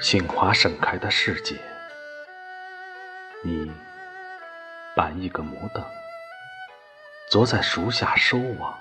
[0.00, 1.56] 杏花盛开的世界，
[3.42, 3.68] 你
[4.94, 5.84] 搬一个木凳，
[7.28, 8.78] 坐在树下守望。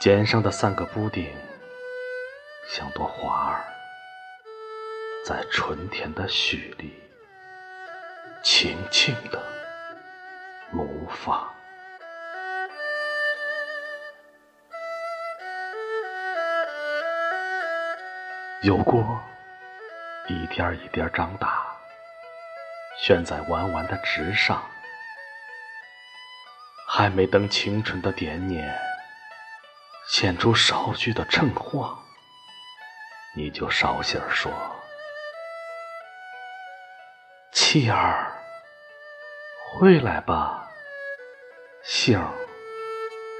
[0.00, 1.28] 肩上的三个补丁，
[2.68, 3.64] 像朵花儿，
[5.26, 7.02] 在春天的序里，
[8.44, 9.42] 轻轻地
[10.70, 11.52] 怒放。
[18.62, 19.20] 有过
[20.28, 21.66] 一点一点长大，
[22.96, 24.62] 悬在弯弯的枝上，
[26.86, 28.72] 还没等青春的惦念
[30.08, 32.00] 显出少许的橙黄，
[33.34, 34.52] 你就捎信儿说
[37.50, 38.32] ：“妻儿，
[39.72, 40.70] 回来吧，
[41.82, 42.24] 杏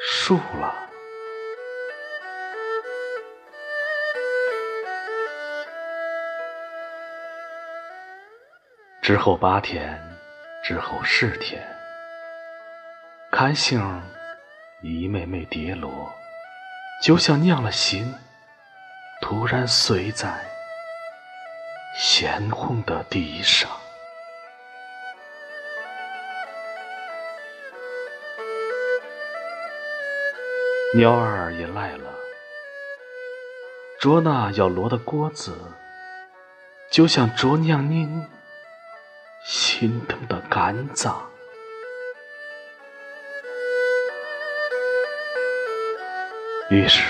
[0.00, 0.72] 熟了。”
[9.08, 9.98] 之后八天，
[10.62, 11.66] 之后十天，
[13.32, 13.80] 看星
[14.82, 16.12] 一枚枚跌落，
[17.02, 18.14] 就像娘了心，
[19.22, 20.44] 突然碎在
[21.96, 23.70] 鲜红的地上。
[30.94, 32.12] 鸟儿也来了，
[33.98, 35.56] 捉那要落的果子，
[36.90, 38.22] 就像捉娘您。
[39.50, 41.26] 心疼的肝脏。
[46.68, 47.02] 于是，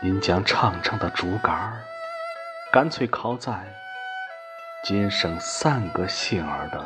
[0.00, 1.78] 您将长长的竹竿，
[2.72, 3.52] 干脆靠在
[4.82, 6.82] 仅剩三个杏儿的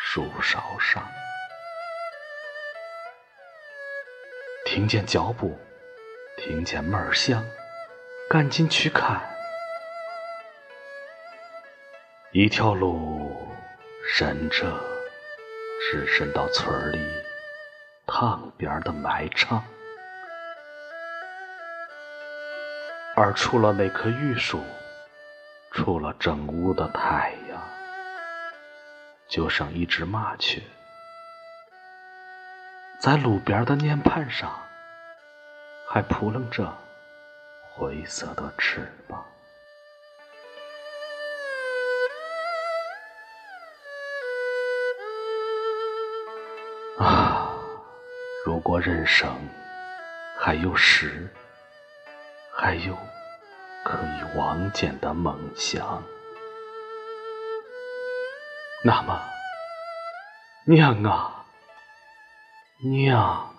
[0.00, 1.06] 树梢上。
[4.64, 5.60] 听见脚步，
[6.38, 7.44] 听见门儿响，
[8.30, 9.35] 赶紧去看。
[12.38, 13.48] 一条路
[14.06, 14.78] 伸着，
[15.80, 16.98] 直伸到村里
[18.06, 19.64] 塘边的麦场，
[23.14, 24.62] 而除了那棵榆树，
[25.70, 27.58] 除了正午的太阳，
[29.26, 30.60] 就剩一只麻雀，
[33.00, 34.54] 在路边的碾盘上，
[35.88, 36.70] 还扑棱着
[37.62, 39.24] 灰色的翅膀。
[48.46, 49.28] 如果人生
[50.38, 51.28] 还有诗，
[52.54, 52.96] 还有
[53.84, 56.00] 可以望见的梦想，
[58.84, 59.20] 那么，
[60.64, 61.44] 娘啊，
[62.84, 63.52] 娘！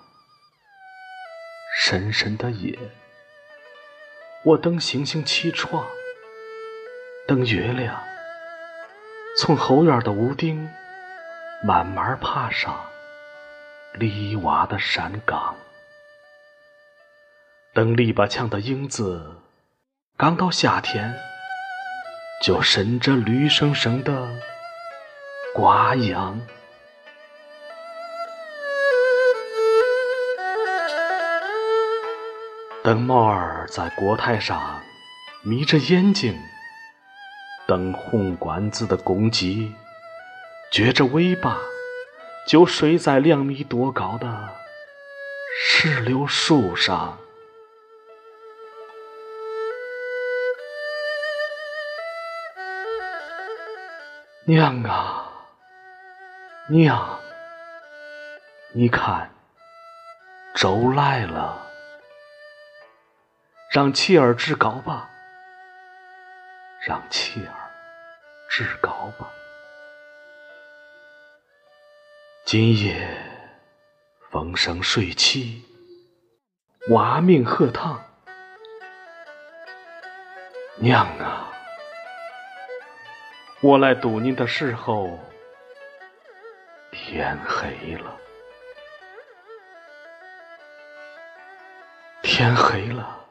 [1.76, 2.80] 深深的夜，
[4.46, 5.86] 我等星星起床，
[7.28, 8.02] 等月亮
[9.38, 10.70] 从后院的屋顶
[11.66, 12.90] 慢慢爬上。
[14.00, 15.56] 篱笆的山岗，
[17.74, 19.38] 等篱笆墙的影子
[20.16, 21.16] 刚到夏天，
[22.44, 24.30] 就伸着绿生生的
[25.56, 26.40] 瓜秧。
[32.84, 34.80] 等猫儿在锅台上
[35.42, 36.40] 眯着眼睛，
[37.68, 39.74] 等红冠子的公鸡
[40.72, 41.58] 撅着尾巴。
[42.48, 44.50] 就睡在两米多高的
[45.60, 47.20] 石榴树上，
[54.46, 55.30] 娘啊，
[56.70, 57.20] 娘，
[58.72, 59.30] 你看，
[60.56, 61.62] 粥来了，
[63.70, 65.10] 让妻儿志高吧，
[66.88, 67.54] 让妻儿
[68.50, 69.30] 志高吧。
[72.48, 73.06] 今夜
[74.32, 75.66] 风生水起，
[76.92, 78.02] 蛙鸣荷塘。
[80.78, 81.52] 娘啊，
[83.60, 85.20] 我来渡您的时候，
[86.90, 88.18] 天黑了，
[92.24, 93.26] 天黑了，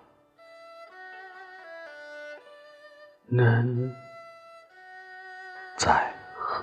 [3.33, 3.91] 恁
[5.79, 6.63] 在何？